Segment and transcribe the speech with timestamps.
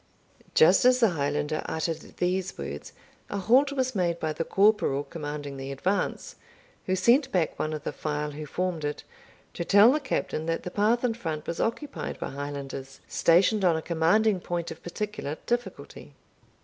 [0.55, 2.91] Just as the Highlander uttered these words,
[3.29, 6.37] a halt was made by the corporal commanding the advance,
[6.87, 9.03] who sent back one of the file who formed it,
[9.53, 13.75] to tell the Captain that the path in front was occupied by Highlanders, stationed on
[13.75, 16.15] a commanding point of particular difficulty.